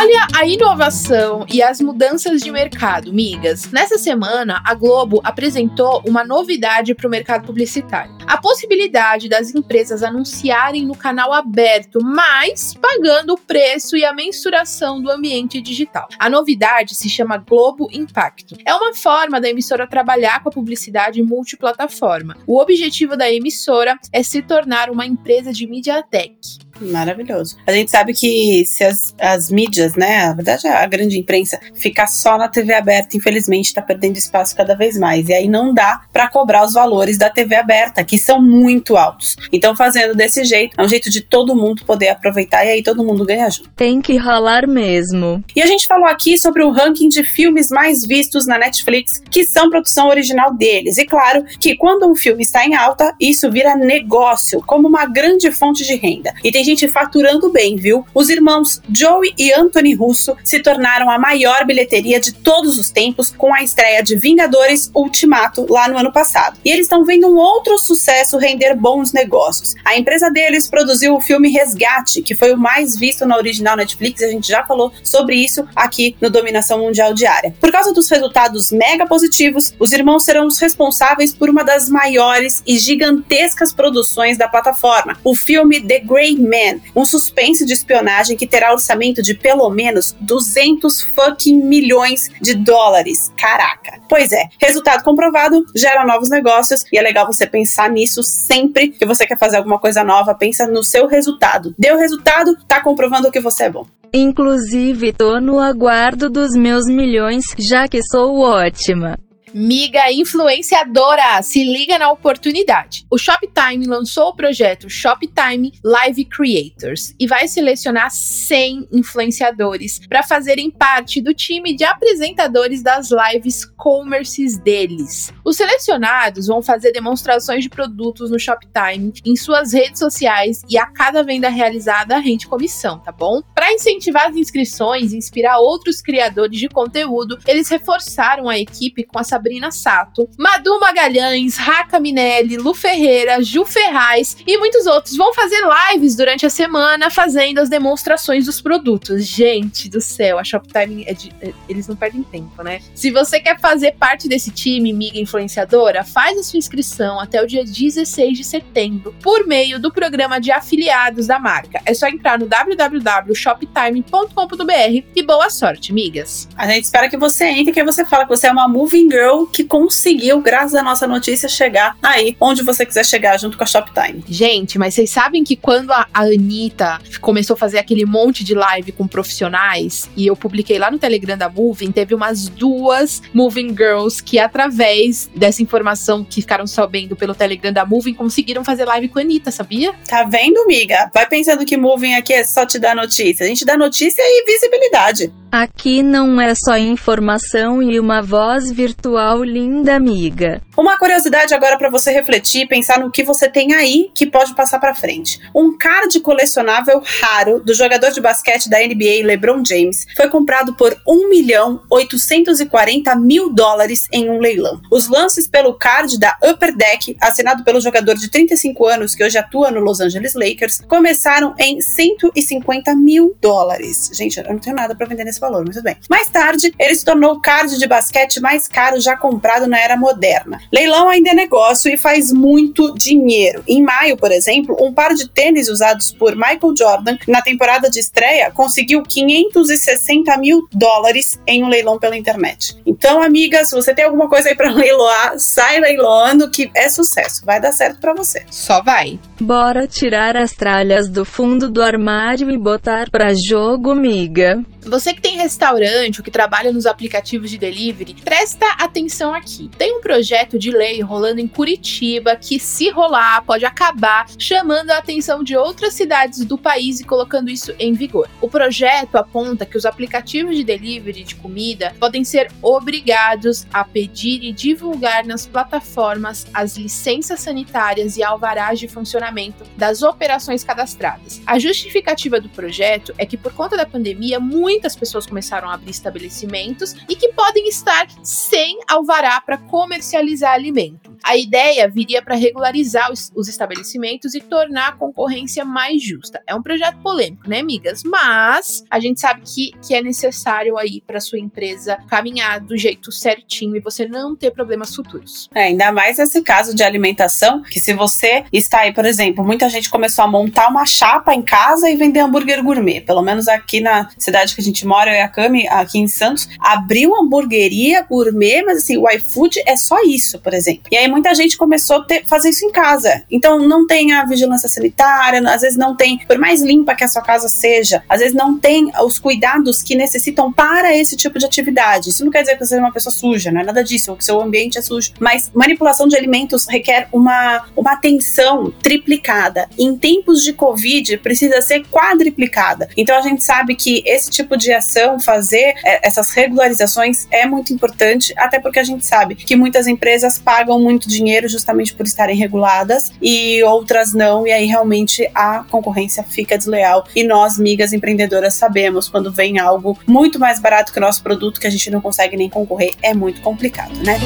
Olha 0.00 0.28
a 0.32 0.46
inovação 0.46 1.44
e 1.52 1.60
as 1.60 1.80
mudanças 1.80 2.40
de 2.40 2.52
mercado, 2.52 3.12
migas. 3.12 3.72
Nessa 3.72 3.98
semana, 3.98 4.62
a 4.64 4.72
Globo 4.72 5.20
apresentou 5.24 6.00
uma 6.06 6.24
novidade 6.24 6.94
para 6.94 7.08
o 7.08 7.10
mercado 7.10 7.44
publicitário: 7.44 8.16
a 8.24 8.36
possibilidade 8.36 9.28
das 9.28 9.52
empresas 9.52 10.04
anunciarem 10.04 10.86
no 10.86 10.96
canal 10.96 11.32
aberto, 11.32 11.98
mas 12.00 12.74
pagando 12.74 13.34
o 13.34 13.38
preço 13.38 13.96
e 13.96 14.04
a 14.04 14.14
mensuração 14.14 15.02
do 15.02 15.10
ambiente 15.10 15.60
digital. 15.60 16.06
A 16.16 16.30
novidade 16.30 16.94
se 16.94 17.10
chama 17.10 17.36
Globo 17.36 17.88
Impacto. 17.90 18.56
É 18.64 18.72
uma 18.72 18.94
forma 18.94 19.40
da 19.40 19.48
emissora 19.48 19.84
trabalhar 19.84 20.44
com 20.44 20.48
a 20.48 20.52
publicidade 20.52 21.20
multiplataforma. 21.24 22.36
O 22.46 22.60
objetivo 22.60 23.16
da 23.16 23.28
emissora 23.28 23.98
é 24.12 24.22
se 24.22 24.42
tornar 24.42 24.90
uma 24.90 25.04
empresa 25.04 25.52
de 25.52 25.66
MediaTek. 25.66 26.67
Maravilhoso. 26.80 27.56
A 27.66 27.72
gente 27.72 27.90
sabe 27.90 28.12
que 28.12 28.64
se 28.64 28.84
as, 28.84 29.14
as 29.18 29.50
mídias, 29.50 29.94
né, 29.94 30.26
na 30.26 30.34
verdade 30.34 30.66
a 30.66 30.86
grande 30.86 31.18
imprensa, 31.18 31.58
ficar 31.74 32.06
só 32.06 32.38
na 32.38 32.48
TV 32.48 32.74
aberta, 32.74 33.16
infelizmente 33.16 33.66
está 33.66 33.82
perdendo 33.82 34.16
espaço 34.16 34.56
cada 34.56 34.74
vez 34.74 34.96
mais. 34.96 35.28
E 35.28 35.34
aí 35.34 35.48
não 35.48 35.74
dá 35.74 36.02
para 36.12 36.28
cobrar 36.28 36.64
os 36.64 36.74
valores 36.74 37.18
da 37.18 37.30
TV 37.30 37.56
aberta, 37.56 38.04
que 38.04 38.18
são 38.18 38.40
muito 38.40 38.96
altos. 38.96 39.36
Então, 39.52 39.74
fazendo 39.74 40.14
desse 40.14 40.44
jeito, 40.44 40.78
é 40.78 40.82
um 40.82 40.88
jeito 40.88 41.10
de 41.10 41.20
todo 41.20 41.54
mundo 41.54 41.84
poder 41.84 42.08
aproveitar 42.08 42.64
e 42.64 42.70
aí 42.70 42.82
todo 42.82 43.04
mundo 43.04 43.24
ganha 43.24 43.50
junto. 43.50 43.70
Tem 43.70 44.00
que 44.00 44.16
rolar 44.16 44.66
mesmo. 44.66 45.42
E 45.54 45.62
a 45.62 45.66
gente 45.66 45.86
falou 45.86 46.06
aqui 46.06 46.38
sobre 46.38 46.62
o 46.62 46.70
ranking 46.70 47.08
de 47.08 47.24
filmes 47.24 47.68
mais 47.70 48.04
vistos 48.04 48.46
na 48.46 48.58
Netflix, 48.58 49.22
que 49.30 49.44
são 49.44 49.70
produção 49.70 50.08
original 50.08 50.54
deles. 50.54 50.98
E 50.98 51.04
claro 51.04 51.44
que 51.60 51.76
quando 51.76 52.10
um 52.10 52.14
filme 52.14 52.42
está 52.42 52.64
em 52.64 52.74
alta, 52.74 53.14
isso 53.20 53.50
vira 53.50 53.74
negócio, 53.76 54.62
como 54.66 54.88
uma 54.88 55.06
grande 55.06 55.50
fonte 55.50 55.84
de 55.84 55.94
renda. 55.94 56.34
E 56.42 56.52
tem 56.52 56.64
gente 56.68 56.88
faturando 56.88 57.50
bem, 57.50 57.76
viu? 57.76 58.04
Os 58.14 58.28
irmãos 58.28 58.80
Joey 58.94 59.34
e 59.38 59.52
Anthony 59.52 59.94
Russo 59.94 60.36
se 60.44 60.60
tornaram 60.60 61.10
a 61.10 61.18
maior 61.18 61.64
bilheteria 61.64 62.20
de 62.20 62.32
todos 62.32 62.78
os 62.78 62.90
tempos 62.90 63.30
com 63.36 63.54
a 63.54 63.62
estreia 63.62 64.02
de 64.02 64.16
Vingadores 64.16 64.90
Ultimato 64.94 65.66
lá 65.68 65.88
no 65.88 65.96
ano 65.96 66.12
passado. 66.12 66.58
E 66.64 66.70
eles 66.70 66.82
estão 66.82 67.04
vendo 67.04 67.26
um 67.26 67.36
outro 67.36 67.78
sucesso 67.78 68.38
render 68.38 68.74
bons 68.74 69.12
negócios. 69.12 69.74
A 69.84 69.96
empresa 69.96 70.30
deles 70.30 70.68
produziu 70.68 71.16
o 71.16 71.20
filme 71.20 71.48
Resgate, 71.48 72.22
que 72.22 72.34
foi 72.34 72.52
o 72.52 72.58
mais 72.58 72.96
visto 72.96 73.24
na 73.24 73.36
original 73.36 73.76
Netflix, 73.76 74.22
a 74.22 74.30
gente 74.30 74.48
já 74.48 74.64
falou 74.64 74.92
sobre 75.02 75.36
isso 75.36 75.66
aqui 75.74 76.16
no 76.20 76.30
Dominação 76.30 76.80
Mundial 76.80 77.14
Diária. 77.14 77.54
Por 77.60 77.72
causa 77.72 77.92
dos 77.92 78.08
resultados 78.08 78.70
mega 78.70 79.06
positivos, 79.06 79.72
os 79.78 79.92
irmãos 79.92 80.24
serão 80.24 80.46
os 80.46 80.58
responsáveis 80.58 81.32
por 81.32 81.48
uma 81.48 81.64
das 81.64 81.88
maiores 81.88 82.62
e 82.66 82.78
gigantescas 82.78 83.72
produções 83.72 84.36
da 84.36 84.48
plataforma, 84.48 85.18
o 85.24 85.34
filme 85.34 85.80
The 85.80 86.00
Grey 86.00 86.36
Man 86.36 86.57
Man, 86.58 86.80
um 86.94 87.04
suspense 87.04 87.64
de 87.64 87.72
espionagem 87.72 88.36
que 88.36 88.46
terá 88.46 88.72
orçamento 88.72 89.22
de 89.22 89.34
pelo 89.34 89.68
menos 89.70 90.16
200 90.20 91.02
fucking 91.02 91.62
milhões 91.62 92.28
de 92.40 92.54
dólares. 92.54 93.32
Caraca. 93.36 94.00
Pois 94.08 94.32
é, 94.32 94.48
resultado 94.60 95.04
comprovado 95.04 95.64
gera 95.74 96.04
novos 96.04 96.28
negócios 96.28 96.84
e 96.92 96.98
é 96.98 97.02
legal 97.02 97.26
você 97.26 97.46
pensar 97.46 97.90
nisso 97.90 98.22
sempre 98.22 98.88
que 98.88 99.06
você 99.06 99.26
quer 99.26 99.38
fazer 99.38 99.58
alguma 99.58 99.78
coisa 99.78 100.02
nova, 100.02 100.34
pensa 100.34 100.66
no 100.66 100.82
seu 100.82 101.06
resultado. 101.06 101.74
Deu 101.78 101.96
resultado, 101.96 102.56
tá 102.66 102.82
comprovando 102.82 103.30
que 103.30 103.40
você 103.40 103.64
é 103.64 103.70
bom. 103.70 103.86
Inclusive, 104.12 105.12
tô 105.12 105.38
no 105.38 105.58
aguardo 105.58 106.30
dos 106.30 106.56
meus 106.56 106.86
milhões, 106.86 107.44
já 107.58 107.86
que 107.86 108.00
sou 108.02 108.40
ótima. 108.40 109.18
Miga 109.54 110.12
influenciadora, 110.12 111.42
se 111.42 111.64
liga 111.64 111.98
na 111.98 112.10
oportunidade. 112.10 113.06
O 113.10 113.16
Shoptime 113.16 113.86
lançou 113.86 114.28
o 114.28 114.34
projeto 114.34 114.90
Shoptime 114.90 115.72
Live 115.82 116.24
Creators 116.26 117.14
e 117.18 117.26
vai 117.26 117.48
selecionar 117.48 118.10
100 118.10 118.88
influenciadores 118.92 120.00
para 120.06 120.22
fazerem 120.22 120.70
parte 120.70 121.20
do 121.20 121.32
time 121.32 121.74
de 121.74 121.84
apresentadores 121.84 122.82
das 122.82 123.08
lives 123.10 123.64
commerces 123.64 124.58
deles. 124.58 125.32
Os 125.44 125.56
selecionados 125.56 126.46
vão 126.46 126.60
fazer 126.60 126.92
demonstrações 126.92 127.62
de 127.62 127.70
produtos 127.70 128.30
no 128.30 128.38
Shoptime 128.38 129.12
em 129.24 129.36
suas 129.36 129.72
redes 129.72 129.98
sociais 129.98 130.62
e 130.68 130.76
a 130.76 130.86
cada 130.86 131.22
venda 131.22 131.48
realizada 131.48 132.18
rende 132.18 132.46
comissão, 132.46 132.98
tá 132.98 133.12
bom? 133.12 133.42
Para 133.54 133.72
incentivar 133.72 134.28
as 134.28 134.36
inscrições 134.36 135.12
e 135.12 135.16
inspirar 135.16 135.58
outros 135.58 136.02
criadores 136.02 136.58
de 136.58 136.68
conteúdo, 136.68 137.38
eles 137.46 137.68
reforçaram 137.68 138.48
a 138.48 138.58
equipe 138.58 139.04
com 139.04 139.18
essa 139.18 139.37
Sabrina 139.38 139.70
Sato, 139.70 140.28
Madu 140.36 140.80
Magalhães, 140.80 141.56
Raca 141.56 142.00
Minelli, 142.00 142.56
Lu 142.56 142.74
Ferreira, 142.74 143.40
Ju 143.40 143.64
Ferraz 143.64 144.36
e 144.44 144.58
muitos 144.58 144.84
outros 144.84 145.16
vão 145.16 145.32
fazer 145.32 145.60
lives 145.92 146.16
durante 146.16 146.44
a 146.44 146.50
semana 146.50 147.08
fazendo 147.08 147.60
as 147.60 147.68
demonstrações 147.68 148.46
dos 148.46 148.60
produtos. 148.60 149.24
Gente 149.24 149.88
do 149.88 150.00
céu, 150.00 150.40
a 150.40 150.44
Shoptime 150.44 151.04
é 151.06 151.14
de, 151.14 151.32
é, 151.40 151.52
eles 151.68 151.86
não 151.86 151.94
perdem 151.94 152.24
tempo, 152.24 152.64
né? 152.64 152.80
Se 152.96 153.12
você 153.12 153.38
quer 153.38 153.60
fazer 153.60 153.92
parte 153.92 154.28
desse 154.28 154.50
time, 154.50 154.92
miga 154.92 155.20
influenciadora, 155.20 156.02
faz 156.02 156.36
a 156.36 156.42
sua 156.42 156.58
inscrição 156.58 157.20
até 157.20 157.40
o 157.40 157.46
dia 157.46 157.64
16 157.64 158.36
de 158.36 158.42
setembro 158.42 159.14
por 159.22 159.46
meio 159.46 159.78
do 159.78 159.92
programa 159.92 160.40
de 160.40 160.50
afiliados 160.50 161.28
da 161.28 161.38
marca. 161.38 161.80
É 161.86 161.94
só 161.94 162.08
entrar 162.08 162.40
no 162.40 162.46
www.shoptime.com.br 162.46 165.04
e 165.14 165.22
boa 165.22 165.48
sorte, 165.48 165.92
migas. 165.92 166.48
A 166.56 166.66
gente 166.66 166.82
espera 166.84 167.08
que 167.08 167.16
você 167.16 167.44
entre, 167.44 167.72
que 167.72 167.84
você 167.84 168.04
fala 168.04 168.24
que 168.24 168.30
você 168.30 168.48
é 168.48 168.52
uma 168.52 168.66
moving 168.66 169.08
girl 169.08 169.27
Girl 169.28 169.44
que 169.44 169.64
conseguiu, 169.64 170.40
graças 170.40 170.74
à 170.74 170.82
nossa 170.82 171.06
notícia, 171.06 171.48
chegar 171.48 171.96
aí 172.02 172.36
onde 172.40 172.62
você 172.62 172.86
quiser 172.86 173.04
chegar 173.04 173.38
junto 173.38 173.58
com 173.58 173.64
a 173.64 173.66
Shoptime. 173.66 174.24
Gente, 174.26 174.78
mas 174.78 174.94
vocês 174.94 175.10
sabem 175.10 175.44
que 175.44 175.54
quando 175.54 175.92
a, 175.92 176.06
a 176.12 176.22
Anitta 176.22 176.98
começou 177.20 177.54
a 177.54 177.56
fazer 177.56 177.78
aquele 177.78 178.06
monte 178.06 178.42
de 178.42 178.54
live 178.54 178.92
com 178.92 179.06
profissionais, 179.06 180.08
e 180.16 180.26
eu 180.26 180.36
publiquei 180.36 180.78
lá 180.78 180.90
no 180.90 180.98
Telegram 180.98 181.36
da 181.36 181.48
Moving, 181.48 181.92
teve 181.92 182.14
umas 182.14 182.48
duas 182.48 183.22
Moving 183.34 183.68
Girls 183.68 184.22
que, 184.22 184.38
através 184.38 185.30
dessa 185.34 185.62
informação 185.62 186.24
que 186.24 186.40
ficaram 186.40 186.66
sabendo 186.66 187.14
pelo 187.14 187.34
Telegram 187.34 187.72
da 187.72 187.84
Moving, 187.84 188.14
conseguiram 188.14 188.64
fazer 188.64 188.84
live 188.84 189.08
com 189.08 189.18
a 189.18 189.22
Anitta, 189.22 189.50
sabia? 189.50 189.92
Tá 190.08 190.24
vendo, 190.24 190.58
amiga? 190.58 191.10
Vai 191.12 191.28
pensando 191.28 191.64
que 191.64 191.76
Moving 191.76 192.14
aqui 192.14 192.32
é 192.32 192.44
só 192.44 192.64
te 192.64 192.78
dar 192.78 192.96
notícia. 192.96 193.44
A 193.44 193.48
gente 193.48 193.64
dá 193.64 193.76
notícia 193.76 194.22
e 194.22 194.44
visibilidade. 194.46 195.32
Aqui 195.50 196.02
não 196.02 196.38
é 196.38 196.54
só 196.54 196.76
informação 196.76 197.82
e 197.82 197.98
uma 197.98 198.20
voz 198.20 198.70
virtual 198.70 199.42
linda 199.42 199.96
amiga. 199.96 200.60
Uma 200.78 200.96
curiosidade 200.96 201.52
agora 201.54 201.76
para 201.76 201.90
você 201.90 202.12
refletir 202.12 202.62
e 202.62 202.68
pensar 202.68 203.00
no 203.00 203.10
que 203.10 203.24
você 203.24 203.48
tem 203.48 203.74
aí 203.74 204.12
que 204.14 204.30
pode 204.30 204.54
passar 204.54 204.78
para 204.78 204.94
frente. 204.94 205.40
Um 205.52 205.76
card 205.76 206.20
colecionável 206.20 207.02
raro 207.20 207.58
do 207.58 207.74
jogador 207.74 208.12
de 208.12 208.20
basquete 208.20 208.68
da 208.68 208.78
NBA 208.78 209.24
LeBron 209.24 209.64
James 209.64 210.06
foi 210.14 210.28
comprado 210.28 210.74
por 210.74 210.96
1 211.06 211.28
milhão 211.28 211.82
840 211.90 213.16
mil 213.16 213.52
dólares 213.52 214.06
em 214.12 214.30
um 214.30 214.38
leilão. 214.38 214.80
Os 214.88 215.08
lances 215.08 215.48
pelo 215.48 215.74
card 215.74 216.16
da 216.16 216.36
Upper 216.44 216.76
Deck, 216.76 217.16
assinado 217.20 217.64
pelo 217.64 217.80
jogador 217.80 218.14
de 218.14 218.30
35 218.30 218.86
anos 218.86 219.14
que 219.14 219.24
hoje 219.24 219.36
atua 219.36 219.72
no 219.72 219.80
Los 219.80 220.00
Angeles 220.00 220.34
Lakers, 220.34 220.82
começaram 220.86 221.54
em 221.58 221.80
150 221.80 222.94
mil 222.94 223.36
dólares. 223.40 224.10
Gente, 224.12 224.38
eu 224.38 224.44
não 224.44 224.60
tenho 224.60 224.76
nada 224.76 224.94
para 224.94 225.08
vender 225.08 225.24
nesse 225.24 225.38
esse 225.38 225.40
valor, 225.40 225.64
mas 225.64 225.76
tudo 225.76 225.84
bem. 225.84 225.96
Mais 226.10 226.28
tarde, 226.28 226.74
ele 226.78 226.94
se 226.94 227.04
tornou 227.04 227.34
o 227.34 227.40
card 227.40 227.78
de 227.78 227.86
basquete 227.86 228.40
mais 228.40 228.68
caro 228.68 229.00
já 229.00 229.16
comprado 229.16 229.66
na 229.66 229.78
era 229.78 229.96
moderna. 229.96 230.60
Leilão 230.72 231.08
ainda 231.08 231.30
é 231.30 231.34
negócio 231.34 231.92
e 231.92 231.96
faz 231.96 232.32
muito 232.32 232.94
dinheiro. 232.94 233.62
Em 233.66 233.82
maio, 233.82 234.16
por 234.16 234.30
exemplo, 234.30 234.76
um 234.80 234.92
par 234.92 235.14
de 235.14 235.28
tênis 235.28 235.68
usados 235.68 236.12
por 236.12 236.34
Michael 236.34 236.74
Jordan 236.76 237.16
na 237.26 237.42
temporada 237.42 237.88
de 237.90 237.98
estreia 237.98 238.50
conseguiu 238.50 239.02
560 239.02 240.36
mil 240.38 240.68
dólares 240.72 241.40
em 241.46 241.64
um 241.64 241.68
leilão 241.68 241.98
pela 241.98 242.16
internet. 242.16 242.76
Então, 242.86 243.22
amigas, 243.22 243.68
se 243.68 243.74
você 243.74 243.94
tem 243.94 244.04
alguma 244.04 244.28
coisa 244.28 244.48
aí 244.48 244.54
para 244.54 244.70
leiloar, 244.74 245.38
sai 245.38 245.80
leiloando 245.80 246.50
que 246.50 246.70
é 246.74 246.88
sucesso. 246.88 247.44
Vai 247.44 247.60
dar 247.60 247.72
certo 247.72 248.00
para 248.00 248.14
você. 248.14 248.44
Só 248.50 248.82
vai. 248.82 249.18
Bora 249.40 249.86
tirar 249.86 250.36
as 250.36 250.52
tralhas 250.52 251.08
do 251.08 251.24
fundo 251.24 251.70
do 251.70 251.82
armário 251.82 252.50
e 252.50 252.58
botar 252.58 253.10
pra 253.10 253.32
jogo, 253.34 253.94
miga. 253.94 254.62
Você 254.88 255.12
que 255.12 255.20
tem 255.20 255.36
restaurante 255.36 256.18
ou 256.18 256.24
que 256.24 256.30
trabalha 256.30 256.72
nos 256.72 256.86
aplicativos 256.86 257.50
de 257.50 257.58
delivery, 257.58 258.14
presta 258.24 258.66
atenção 258.78 259.34
aqui. 259.34 259.70
Tem 259.76 259.98
um 259.98 260.00
projeto 260.00 260.58
de 260.58 260.70
lei 260.70 261.02
rolando 261.02 261.40
em 261.40 261.46
Curitiba 261.46 262.34
que, 262.36 262.58
se 262.58 262.88
rolar, 262.88 263.42
pode 263.42 263.66
acabar 263.66 264.26
chamando 264.38 264.90
a 264.90 264.96
atenção 264.96 265.44
de 265.44 265.54
outras 265.54 265.92
cidades 265.92 266.42
do 266.44 266.56
país 266.56 267.00
e 267.00 267.04
colocando 267.04 267.50
isso 267.50 267.74
em 267.78 267.92
vigor. 267.92 268.30
O 268.40 268.48
projeto 268.48 269.16
aponta 269.16 269.66
que 269.66 269.76
os 269.76 269.84
aplicativos 269.84 270.56
de 270.56 270.64
delivery 270.64 271.22
de 271.22 271.34
comida 271.34 271.94
podem 272.00 272.24
ser 272.24 272.50
obrigados 272.62 273.66
a 273.70 273.84
pedir 273.84 274.42
e 274.42 274.52
divulgar 274.52 275.26
nas 275.26 275.46
plataformas 275.46 276.46
as 276.54 276.78
licenças 276.78 277.40
sanitárias 277.40 278.16
e 278.16 278.22
alvarás 278.22 278.78
de 278.78 278.88
funcionamento 278.88 279.64
das 279.76 280.02
operações 280.02 280.64
cadastradas. 280.64 281.42
A 281.46 281.58
justificativa 281.58 282.40
do 282.40 282.48
projeto 282.48 283.12
é 283.18 283.26
que, 283.26 283.36
por 283.36 283.52
conta 283.52 283.76
da 283.76 283.84
pandemia, 283.84 284.40
muitas 284.78 284.94
pessoas 284.94 285.26
começaram 285.26 285.68
a 285.68 285.74
abrir 285.74 285.90
estabelecimentos 285.90 286.94
e 287.08 287.16
que 287.16 287.32
podem 287.32 287.68
estar 287.68 288.06
sem 288.22 288.78
alvará 288.86 289.40
para 289.40 289.58
comercializar 289.58 290.52
alimento. 290.52 291.18
A 291.24 291.36
ideia 291.36 291.88
viria 291.88 292.22
para 292.22 292.36
regularizar 292.36 293.10
os, 293.10 293.32
os, 293.34 293.48
estabelecimentos 293.48 294.34
e 294.34 294.40
tornar 294.40 294.90
a 294.90 294.92
concorrência 294.92 295.64
mais 295.64 296.00
justa. 296.00 296.40
É 296.46 296.54
um 296.54 296.62
projeto 296.62 296.96
polêmico, 296.98 297.48
né, 297.48 297.58
amigas? 297.58 298.04
Mas 298.04 298.84
a 298.88 299.00
gente 299.00 299.20
sabe 299.20 299.42
que, 299.44 299.72
que 299.84 299.94
é 299.94 300.00
necessário 300.00 300.78
aí 300.78 301.02
para 301.04 301.18
sua 301.18 301.40
empresa 301.40 301.98
caminhar 302.08 302.60
do 302.60 302.76
jeito 302.76 303.10
certinho 303.10 303.74
e 303.74 303.80
você 303.80 304.06
não 304.06 304.36
ter 304.36 304.52
problemas 304.52 304.94
futuros. 304.94 305.48
É, 305.52 305.64
ainda 305.64 305.90
mais 305.90 306.18
nesse 306.18 306.40
caso 306.40 306.72
de 306.72 306.84
alimentação, 306.84 307.62
que 307.62 307.80
se 307.80 307.92
você 307.94 308.44
está 308.52 308.80
aí, 308.82 308.94
por 308.94 309.04
exemplo, 309.04 309.44
muita 309.44 309.68
gente 309.68 309.90
começou 309.90 310.24
a 310.24 310.28
montar 310.28 310.68
uma 310.68 310.86
chapa 310.86 311.34
em 311.34 311.42
casa 311.42 311.90
e 311.90 311.96
vender 311.96 312.20
hambúrguer 312.20 312.62
gourmet. 312.62 313.00
Pelo 313.00 313.22
menos 313.22 313.48
aqui 313.48 313.80
na 313.80 314.08
cidade 314.16 314.54
que 314.58 314.62
a 314.62 314.64
gente 314.64 314.84
mora, 314.84 315.12
eu 315.12 315.14
e 315.14 315.20
a 315.20 315.28
Cami, 315.28 315.68
aqui 315.68 315.98
em 316.00 316.08
Santos, 316.08 316.48
abriu 316.58 317.14
hamburgueria 317.14 318.02
gourmet, 318.02 318.62
mas 318.64 318.78
assim, 318.78 318.98
o 318.98 319.08
iFood 319.08 319.62
é 319.64 319.76
só 319.76 320.02
isso, 320.02 320.38
por 320.40 320.52
exemplo. 320.52 320.82
E 320.90 320.96
aí 320.96 321.06
muita 321.06 321.32
gente 321.32 321.56
começou 321.56 321.98
a 321.98 322.04
ter, 322.04 322.26
fazer 322.26 322.50
isso 322.50 322.66
em 322.66 322.72
casa. 322.72 323.22
Então 323.30 323.60
não 323.60 323.86
tem 323.86 324.12
a 324.12 324.24
vigilância 324.24 324.68
sanitária, 324.68 325.40
às 325.48 325.62
vezes 325.62 325.78
não 325.78 325.94
tem, 325.94 326.18
por 326.18 326.38
mais 326.38 326.60
limpa 326.60 326.96
que 326.96 327.04
a 327.04 327.08
sua 327.08 327.22
casa 327.22 327.48
seja, 327.48 328.02
às 328.08 328.18
vezes 328.18 328.34
não 328.34 328.58
tem 328.58 328.90
os 329.00 329.18
cuidados 329.18 329.80
que 329.80 329.94
necessitam 329.94 330.52
para 330.52 330.96
esse 330.96 331.16
tipo 331.16 331.38
de 331.38 331.46
atividade. 331.46 332.10
Isso 332.10 332.24
não 332.24 332.32
quer 332.32 332.42
dizer 332.42 332.58
que 332.58 332.66
você 332.66 332.76
é 332.76 332.80
uma 332.80 332.92
pessoa 332.92 333.12
suja, 333.12 333.52
não 333.52 333.60
é 333.60 333.64
nada 333.64 333.84
disso, 333.84 334.10
ou 334.10 334.16
que 334.16 334.24
seu 334.24 334.40
ambiente 334.40 334.76
é 334.76 334.82
sujo. 334.82 335.12
Mas 335.20 335.52
manipulação 335.54 336.08
de 336.08 336.16
alimentos 336.16 336.66
requer 336.66 337.08
uma, 337.12 337.64
uma 337.76 337.92
atenção 337.92 338.72
triplicada. 338.82 339.68
Em 339.78 339.96
tempos 339.96 340.42
de 340.42 340.52
Covid, 340.52 341.18
precisa 341.18 341.60
ser 341.62 341.84
quadriplicada. 341.86 342.88
Então 342.96 343.16
a 343.16 343.20
gente 343.20 343.44
sabe 343.44 343.76
que 343.76 344.02
esse 344.04 344.30
tipo 344.30 344.47
de 344.56 344.72
ação, 344.72 345.18
fazer 345.20 345.74
é, 345.84 346.06
essas 346.06 346.30
regularizações 346.30 347.26
é 347.30 347.46
muito 347.46 347.72
importante, 347.72 348.32
até 348.36 348.58
porque 348.58 348.78
a 348.78 348.84
gente 348.84 349.06
sabe 349.06 349.34
que 349.34 349.56
muitas 349.56 349.86
empresas 349.86 350.38
pagam 350.38 350.80
muito 350.80 351.08
dinheiro 351.08 351.48
justamente 351.48 351.94
por 351.94 352.06
estarem 352.06 352.36
reguladas 352.36 353.12
e 353.20 353.62
outras 353.62 354.12
não, 354.12 354.46
e 354.46 354.52
aí 354.52 354.66
realmente 354.66 355.28
a 355.34 355.64
concorrência 355.70 356.22
fica 356.22 356.56
desleal. 356.56 357.06
E 357.14 357.24
nós, 357.24 357.58
migas 357.58 357.92
empreendedoras, 357.92 358.54
sabemos 358.54 359.08
quando 359.08 359.32
vem 359.32 359.58
algo 359.58 359.98
muito 360.06 360.38
mais 360.38 360.60
barato 360.60 360.92
que 360.92 360.98
o 360.98 361.02
nosso 361.02 361.22
produto 361.22 361.60
que 361.60 361.66
a 361.66 361.70
gente 361.70 361.90
não 361.90 362.00
consegue 362.00 362.36
nem 362.36 362.48
concorrer, 362.48 362.94
é 363.02 363.14
muito 363.14 363.40
complicado, 363.40 363.92
né? 364.04 364.18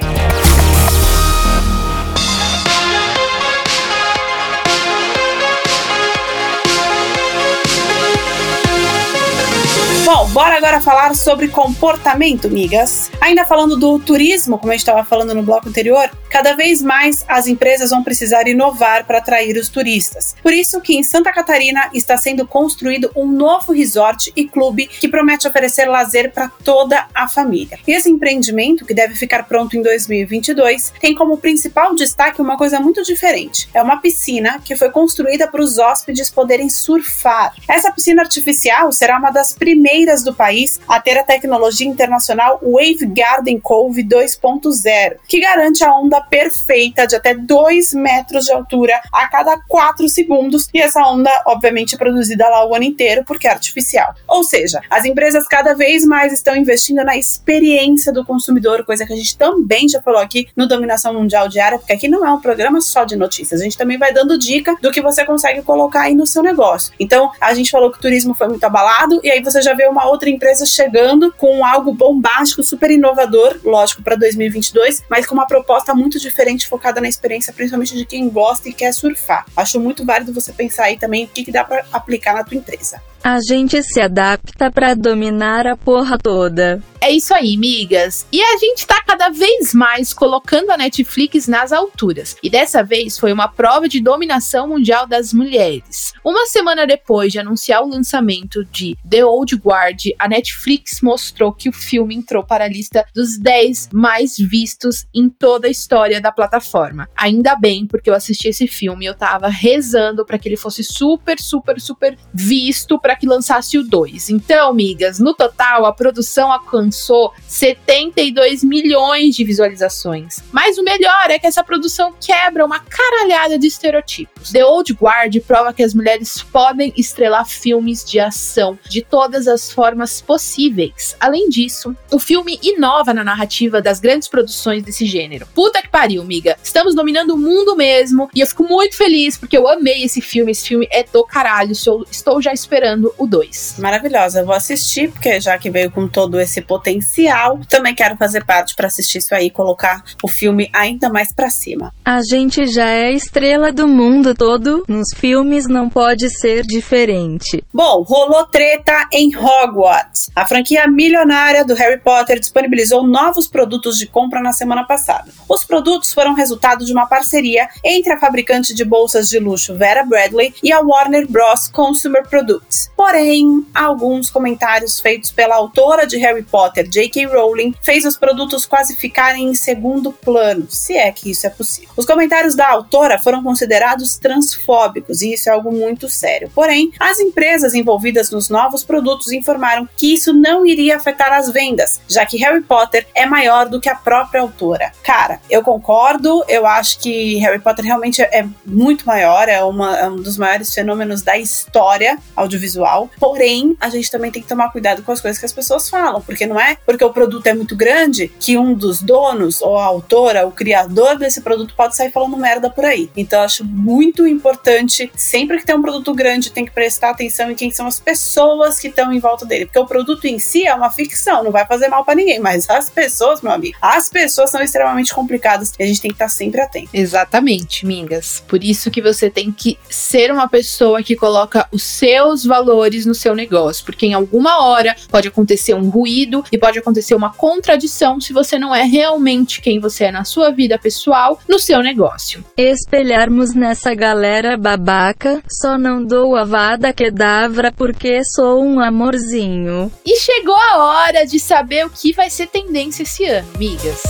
Bora 10.32 10.56
agora 10.56 10.80
falar 10.80 11.14
sobre 11.14 11.48
comportamento, 11.48 12.50
migas. 12.50 13.10
Ainda 13.20 13.44
falando 13.44 13.76
do 13.76 13.98
turismo, 13.98 14.58
como 14.58 14.70
a 14.70 14.74
gente 14.74 14.82
estava 14.82 15.04
falando 15.04 15.34
no 15.34 15.42
bloco 15.42 15.68
anterior, 15.68 16.10
cada 16.30 16.54
vez 16.54 16.82
mais 16.82 17.24
as 17.26 17.46
empresas 17.46 17.90
vão 17.90 18.02
precisar 18.02 18.46
inovar 18.46 19.06
para 19.06 19.18
atrair 19.18 19.56
os 19.56 19.68
turistas. 19.68 20.34
Por 20.42 20.52
isso 20.52 20.80
que 20.80 20.96
em 20.96 21.02
Santa 21.02 21.32
Catarina 21.32 21.90
está 21.94 22.16
sendo 22.16 22.46
construído 22.46 23.10
um 23.16 23.26
novo 23.26 23.72
resort 23.72 24.32
e 24.36 24.46
clube 24.46 24.86
que 24.86 25.08
promete 25.08 25.48
oferecer 25.48 25.86
lazer 25.86 26.32
para 26.32 26.48
toda 26.62 27.06
a 27.14 27.26
família. 27.26 27.78
Esse 27.86 28.10
empreendimento, 28.10 28.84
que 28.84 28.94
deve 28.94 29.14
ficar 29.14 29.44
pronto 29.44 29.76
em 29.76 29.82
2022, 29.82 30.92
tem 31.00 31.14
como 31.14 31.38
principal 31.38 31.94
destaque 31.94 32.40
uma 32.40 32.56
coisa 32.56 32.78
muito 32.80 33.02
diferente. 33.02 33.68
É 33.72 33.82
uma 33.82 33.96
piscina 33.96 34.60
que 34.62 34.76
foi 34.76 34.90
construída 34.90 35.48
para 35.48 35.62
os 35.62 35.78
hóspedes 35.78 36.30
poderem 36.30 36.68
surfar. 36.68 37.54
Essa 37.68 37.90
piscina 37.90 38.22
artificial 38.22 38.92
será 38.92 39.18
uma 39.18 39.30
das 39.30 39.52
primeiras 39.52 40.17
do 40.22 40.35
país 40.35 40.81
a 40.88 41.00
ter 41.00 41.18
a 41.18 41.24
tecnologia 41.24 41.87
internacional 41.87 42.61
Wave 42.62 43.07
Garden 43.07 43.59
Cove 43.61 44.02
2.0, 44.02 45.16
que 45.26 45.40
garante 45.40 45.85
a 45.85 45.94
onda 45.94 46.20
perfeita 46.20 47.07
de 47.07 47.16
até 47.16 47.35
2 47.35 47.94
metros 47.94 48.46
de 48.46 48.52
altura 48.52 49.00
a 49.12 49.28
cada 49.28 49.59
4 49.68 50.09
segundos, 50.09 50.68
e 50.72 50.81
essa 50.81 51.02
onda, 51.02 51.31
obviamente, 51.46 51.94
é 51.94 51.98
produzida 51.98 52.48
lá 52.48 52.66
o 52.66 52.74
ano 52.74 52.85
inteiro 52.85 53.24
porque 53.24 53.46
é 53.46 53.50
artificial. 53.50 54.14
Ou 54.26 54.42
seja, 54.42 54.81
as 54.90 55.04
empresas 55.04 55.46
cada 55.46 55.74
vez 55.74 56.04
mais 56.04 56.33
estão 56.33 56.57
investindo 56.57 57.04
na 57.04 57.16
experiência 57.16 58.12
do 58.12 58.24
consumidor, 58.24 58.85
coisa 58.85 59.07
que 59.07 59.12
a 59.12 59.16
gente 59.16 59.37
também 59.37 59.88
já 59.88 60.00
falou 60.00 60.20
aqui 60.20 60.48
no 60.57 60.66
Dominação 60.66 61.14
Mundial 61.14 61.48
Diária, 61.48 61.78
porque 61.78 61.92
aqui 61.92 62.09
não 62.09 62.26
é 62.26 62.33
um 62.33 62.40
programa 62.40 62.81
só 62.81 63.04
de 63.04 63.16
notícias, 63.16 63.61
a 63.61 63.64
gente 63.64 63.76
também 63.76 63.98
vai 63.98 64.12
dando 64.12 64.38
dica 64.38 64.76
do 64.81 64.90
que 64.90 65.00
você 65.00 65.24
consegue 65.24 65.62
colocar 65.62 66.02
aí 66.02 66.14
no 66.14 66.26
seu 66.26 66.42
negócio. 66.42 66.92
Então, 66.98 67.31
a 67.40 67.54
gente 67.54 67.70
falou 67.70 67.90
que 67.90 67.98
o 67.98 68.00
turismo 68.00 68.35
foi 68.35 68.48
muito 68.48 68.64
abalado, 68.64 69.20
e 69.22 69.31
aí 69.31 69.42
você 69.42 69.61
já 69.62 69.74
vê 69.74 69.87
uma 69.87 70.08
outra 70.09 70.31
empresa 70.31 70.66
chegando 70.66 71.33
com 71.33 71.64
algo 71.64 71.92
bombástico, 71.92 72.62
super 72.62 72.90
inovador, 72.90 73.59
lógico, 73.64 74.03
para 74.03 74.16
2022, 74.16 75.05
mas 75.09 75.27
com 75.27 75.35
uma 75.35 75.47
proposta 75.47 75.94
muito 75.94 76.18
diferente, 76.18 76.68
focada 76.68 77.01
na 77.01 77.09
experiência, 77.09 77.53
principalmente 77.53 77.94
de 77.94 78.05
quem 78.05 78.29
gosta 78.29 78.68
e 78.68 78.73
quer 78.73 78.92
surfar. 78.92 79.44
Acho 79.57 79.81
muito 79.81 80.05
válido 80.05 80.33
você 80.33 80.53
pensar 80.53 80.85
aí 80.85 80.99
também 80.99 81.25
o 81.25 81.29
que, 81.29 81.44
que 81.44 81.53
dá 81.53 81.64
para 81.64 81.85
aplicar 81.92 82.35
na 82.35 82.44
tua 82.44 82.57
empresa. 82.57 83.01
A 83.22 83.40
gente 83.40 83.83
se 83.83 84.00
adapta 84.00 84.70
pra 84.70 84.94
dominar 84.94 85.66
a 85.66 85.76
porra 85.76 86.16
toda. 86.16 86.83
É 87.00 87.12
isso 87.12 87.33
aí, 87.33 87.57
migas. 87.57 88.26
E 88.33 88.42
a 88.42 88.57
gente 88.59 88.87
tá 88.87 89.00
cada 89.07 89.28
vez 89.28 89.72
mais 89.72 90.12
colocando 90.12 90.70
a 90.70 90.76
Netflix 90.76 91.46
nas 91.46 91.72
alturas. 91.72 92.37
E 92.42 92.50
dessa 92.50 92.83
vez 92.83 93.18
foi 93.18 93.33
uma 93.33 93.48
prova 93.48 93.88
de 93.88 94.00
dominação 94.00 94.68
mundial 94.68 95.07
das 95.07 95.33
mulheres. 95.33 96.12
Uma 96.24 96.46
semana 96.46 96.87
depois 96.87 97.33
de 97.33 97.38
anunciar 97.38 97.83
o 97.83 97.88
lançamento 97.88 98.64
de 98.64 98.96
The 99.09 99.24
Old 99.24 99.57
Guard, 99.57 100.00
a 100.18 100.28
Netflix 100.28 101.00
mostrou 101.00 101.52
que 101.52 101.68
o 101.68 101.72
filme 101.72 102.16
entrou 102.16 102.44
para 102.44 102.64
a 102.64 102.68
lista 102.68 103.04
dos 103.14 103.38
10 103.38 103.90
mais 103.92 104.37
vistos 104.37 105.07
em 105.14 105.28
toda 105.28 105.68
a 105.68 105.70
história 105.70 106.20
da 106.20 106.33
plataforma. 106.33 107.09
Ainda 107.16 107.54
bem, 107.54 107.87
porque 107.87 108.11
eu 108.11 108.14
assisti 108.14 108.48
esse 108.48 108.66
filme 108.66 109.04
e 109.04 109.09
eu 109.09 109.14
tava 109.14 109.48
rezando 109.48 110.26
para 110.26 110.38
que 110.38 110.48
ele 110.48 110.57
fosse 110.57 110.83
super, 110.83 111.38
super, 111.40 111.81
super 111.81 112.18
visto 112.35 112.98
para 113.09 113.16
que 113.16 113.27
lançasse 113.27 113.79
o 113.79 113.83
2. 113.83 114.29
Então, 114.29 114.75
migas, 114.75 115.18
no 115.18 115.33
total 115.33 115.87
a 115.87 115.92
produção 115.94 116.53
alcançou 116.53 116.99
alcançou 117.09 117.33
72 117.47 118.62
milhões 118.62 119.35
de 119.35 119.44
visualizações. 119.44 120.40
Mas 120.53 120.77
o 120.77 120.83
melhor 120.83 121.31
é 121.31 121.38
que 121.38 121.47
essa 121.47 121.64
produção 121.64 122.12
quebra 122.21 122.66
uma 122.66 122.81
caralhada 122.81 123.59
de 123.59 123.66
estereotipos. 123.66 124.53
The 124.53 124.64
Old 124.64 124.92
Guard 124.92 125.35
prova 125.47 125.73
que 125.73 125.83
as 125.83 125.94
mulheres 125.94 126.42
podem 126.42 126.92
estrelar 126.97 127.47
filmes 127.47 128.05
de 128.05 128.21
ação 128.21 128.79
de 128.88 129.01
todas 129.01 129.49
as 129.49 129.71
formas 129.71 130.21
possíveis. 130.21 131.16
Além 131.18 131.49
disso, 131.49 131.97
o 132.12 132.18
filme 132.18 132.59
inova 132.62 133.14
na 133.14 133.25
narrativa 133.25 133.81
das 133.81 134.01
grandes 134.01 134.29
produções 134.29 134.83
desse 134.83 135.07
gênero. 135.07 135.47
Puta 135.55 135.81
que 135.81 135.88
pariu, 135.88 136.25
miga. 136.25 136.59
Estamos 136.62 136.94
dominando 136.94 137.31
o 137.31 137.38
mundo 137.38 137.75
mesmo 137.75 138.29
e 138.35 138.40
eu 138.40 138.47
fico 138.47 138.64
muito 138.64 138.97
feliz 138.97 139.38
porque 139.38 139.57
eu 139.57 139.66
amei 139.66 140.05
esse 140.05 140.21
filme. 140.21 140.53
Esse 140.53 140.68
filme 140.68 140.87
é 140.90 141.03
do 141.05 141.25
caralho. 141.25 141.73
Estou 142.11 142.42
já 142.42 142.53
esperando 142.53 142.97
o 143.16 143.26
2. 143.26 143.76
Maravilhosa. 143.78 144.40
Eu 144.40 144.46
vou 144.46 144.54
assistir 144.54 145.11
porque 145.11 145.40
já 145.40 145.56
que 145.58 145.70
veio 145.70 145.90
com 145.90 146.08
todo 146.08 146.40
esse 146.40 146.61
potencial 146.61 146.88
potencial. 146.88 147.61
Também 147.68 147.94
quero 147.94 148.16
fazer 148.16 148.44
parte 148.44 148.74
para 148.74 148.87
assistir 148.87 149.18
isso 149.18 149.34
aí 149.34 149.46
e 149.46 149.50
colocar 149.50 150.02
o 150.22 150.28
filme 150.28 150.70
ainda 150.72 151.08
mais 151.08 151.32
para 151.32 151.50
cima. 151.50 151.92
A 152.04 152.20
gente 152.22 152.66
já 152.66 152.88
é 152.88 153.12
estrela 153.12 153.72
do 153.72 153.87
mundo 153.87 154.34
todo, 154.34 154.84
nos 154.88 155.12
filmes 155.12 155.66
não 155.66 155.88
pode 155.88 156.28
ser 156.30 156.64
diferente. 156.64 157.62
Bom, 157.72 158.02
rolou 158.02 158.46
treta 158.46 159.08
em 159.12 159.34
Hogwarts. 159.37 160.30
A 160.34 160.46
franquia 160.46 160.87
milionária 160.87 161.64
do 161.64 161.74
Harry 161.74 162.00
Potter 162.00 162.38
disponibilizou 162.38 163.06
novos 163.06 163.46
produtos 163.48 163.98
de 163.98 164.06
compra 164.06 164.40
na 164.40 164.52
semana 164.52 164.84
passada. 164.84 165.30
Os 165.48 165.64
produtos 165.64 166.12
foram 166.12 166.34
resultado 166.34 166.84
de 166.84 166.92
uma 166.92 167.06
parceria 167.06 167.68
entre 167.84 168.12
a 168.12 168.18
fabricante 168.18 168.74
de 168.74 168.84
bolsas 168.84 169.28
de 169.28 169.38
luxo 169.38 169.76
Vera 169.76 170.04
Bradley 170.04 170.54
e 170.62 170.72
a 170.72 170.80
Warner 170.80 171.26
Bros. 171.28 171.68
Consumer 171.68 172.26
Products. 172.28 172.88
Porém, 172.98 173.64
alguns 173.72 174.28
comentários 174.28 174.98
feitos 174.98 175.30
pela 175.30 175.54
autora 175.54 176.04
de 176.04 176.16
Harry 176.18 176.42
Potter 176.42 176.84
J.K. 176.88 177.26
Rowling, 177.26 177.72
fez 177.80 178.04
os 178.04 178.16
produtos 178.16 178.66
quase 178.66 178.96
ficarem 178.96 179.44
em 179.44 179.54
segundo 179.54 180.12
plano, 180.12 180.66
se 180.68 180.96
é 180.96 181.12
que 181.12 181.30
isso 181.30 181.46
é 181.46 181.50
possível. 181.50 181.90
Os 181.96 182.04
comentários 182.04 182.56
da 182.56 182.68
autora 182.68 183.16
foram 183.16 183.40
considerados 183.40 184.16
transfóbicos 184.16 185.22
e 185.22 185.34
isso 185.34 185.48
é 185.48 185.52
algo 185.52 185.70
muito 185.70 186.08
sério. 186.08 186.50
Porém, 186.52 186.90
as 186.98 187.20
empresas 187.20 187.72
envolvidas 187.72 188.32
nos 188.32 188.48
novos 188.48 188.82
produtos 188.82 189.30
informaram 189.30 189.88
que 189.96 190.12
isso 190.14 190.32
não 190.32 190.66
iria 190.66 190.96
afetar 190.96 191.32
as 191.32 191.48
vendas, 191.48 192.00
já 192.08 192.26
que 192.26 192.37
Harry 192.38 192.62
Potter 192.62 193.06
é 193.14 193.24
maior 193.24 193.68
do 193.68 193.80
que 193.80 193.88
a 193.88 193.94
própria 193.94 194.40
autora. 194.40 194.90
Cara, 195.04 195.40
eu 195.48 195.62
concordo, 195.62 196.44
eu 196.48 196.66
acho 196.66 196.98
que 196.98 197.37
Harry 197.37 197.61
Potter 197.61 197.84
realmente 197.84 198.22
é 198.22 198.44
muito 198.66 199.06
maior, 199.06 199.48
é, 199.48 199.62
uma, 199.62 199.96
é 199.96 200.08
um 200.08 200.16
dos 200.16 200.37
maiores 200.37 200.74
fenômenos 200.74 201.22
da 201.22 201.38
história 201.38 202.18
audiovisual. 202.34 202.88
Porém, 203.18 203.77
a 203.81 203.88
gente 203.88 204.11
também 204.11 204.31
tem 204.31 204.42
que 204.42 204.48
tomar 204.48 204.70
cuidado 204.70 205.03
com 205.03 205.12
as 205.12 205.20
coisas 205.20 205.38
que 205.38 205.46
as 205.46 205.53
pessoas 205.53 205.88
falam, 205.88 206.20
porque 206.20 206.46
não 206.46 206.61
é 206.61 206.77
porque 206.87 207.05
o 207.05 207.12
produto 207.12 207.46
é 207.46 207.55
muito 207.55 207.77
grande 207.77 208.29
que 208.40 208.57
um 208.57 208.74
dos 208.74 209.03
donos, 209.03 209.61
ou 209.61 209.77
a 209.77 209.85
autora, 209.85 210.46
o 210.46 210.53
criador 210.53 211.18
desse 211.18 211.40
produto 211.40 211.74
pode 211.77 211.96
sair 211.96 212.11
falando 212.11 212.37
merda 212.37 212.70
por 212.70 212.85
aí. 212.85 213.11
Então 213.16 213.40
acho 213.42 213.64
muito 213.64 214.27
importante, 214.27 215.11
sempre 215.16 215.59
que 215.59 215.66
tem 215.66 215.77
um 215.77 215.83
produto 215.83 216.14
grande, 216.14 216.51
tem 216.51 216.64
que 216.64 216.70
prestar 216.70 217.11
atenção 217.11 217.51
em 217.51 217.55
quem 217.55 217.70
são 217.70 217.87
as 217.87 218.01
pessoas 218.01 218.79
que 218.79 218.88
estão 218.88 219.12
em 219.12 219.18
volta 219.18 219.44
dele. 219.44 219.66
Porque 219.66 219.79
o 219.79 219.87
produto 219.87 220.24
em 220.27 220.38
si 220.38 220.66
é 220.66 220.74
uma 220.74 220.90
ficção, 220.90 221.44
não 221.44 221.51
vai 221.51 221.66
fazer 221.66 221.88
mal 221.88 222.05
para 222.05 222.14
ninguém, 222.14 222.40
mas 222.40 222.68
as 222.70 222.88
pessoas, 222.88 223.42
meu 223.42 223.53
amigo, 223.53 223.77
as 223.83 224.09
pessoas 224.09 224.51
são 224.51 224.62
extremamente 224.62 225.14
complicadas 225.14 225.72
e 225.79 225.83
a 225.83 225.87
gente 225.87 226.01
tem 226.01 226.11
que 226.11 226.14
estar 226.14 226.29
sempre 226.29 226.61
atento. 226.61 226.88
Exatamente, 226.92 227.85
Mingas. 227.85 228.42
Por 228.46 228.62
isso 228.62 228.90
que 228.90 229.03
você 229.03 229.29
tem 229.29 229.53
que 229.53 229.79
ser 229.90 230.31
uma 230.31 230.48
pessoa 230.48 231.03
que 231.03 231.16
coloca 231.16 231.68
os 231.70 231.83
seus 231.83 232.44
valores 232.44 232.77
no 233.06 233.14
seu 233.14 233.34
negócio, 233.34 233.84
porque 233.84 234.06
em 234.06 234.14
alguma 234.14 234.62
hora 234.64 234.94
pode 235.10 235.28
acontecer 235.28 235.74
um 235.74 235.88
ruído 235.88 236.44
e 236.52 236.58
pode 236.58 236.78
acontecer 236.78 237.14
uma 237.14 237.32
contradição 237.32 238.20
se 238.20 238.32
você 238.32 238.58
não 238.58 238.74
é 238.74 238.82
realmente 238.82 239.60
quem 239.60 239.80
você 239.80 240.04
é 240.04 240.12
na 240.12 240.24
sua 240.24 240.50
vida 240.50 240.78
pessoal, 240.78 241.38
no 241.48 241.58
seu 241.58 241.80
negócio. 241.82 242.44
Espelharmos 242.56 243.54
nessa 243.54 243.94
galera 243.94 244.56
babaca, 244.56 245.42
só 245.48 245.78
não 245.78 246.04
dou 246.04 246.36
a 246.36 246.44
vada 246.44 246.94
davra 247.10 247.72
porque 247.72 248.24
sou 248.24 248.62
um 248.62 248.80
amorzinho. 248.80 249.90
E 250.04 250.16
chegou 250.16 250.56
a 250.56 250.84
hora 250.84 251.26
de 251.26 251.38
saber 251.38 251.86
o 251.86 251.90
que 251.90 252.12
vai 252.12 252.30
ser 252.30 252.46
tendência 252.46 253.02
esse 253.02 253.24
ano, 253.24 253.48
migas. 253.58 254.02